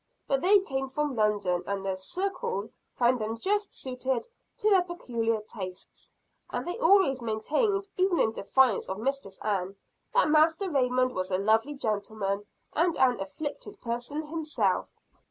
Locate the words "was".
11.11-11.29